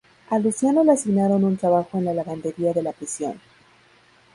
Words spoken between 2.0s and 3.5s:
la lavandería de la prisión.